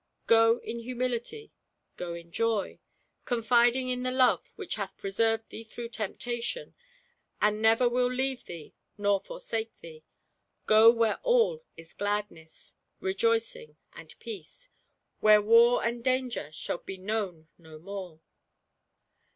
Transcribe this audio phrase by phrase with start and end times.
[0.25, 1.53] Go in humility,
[1.95, 2.79] go in joy,
[3.25, 6.73] confiding in the love which hath preserved thee through temptation,
[7.39, 10.03] and never will leave thee nor forsake thee;
[10.65, 14.71] go where all is gladness, rejoicing and peace—
[15.21, 18.21] ^where war and danger shall be known no more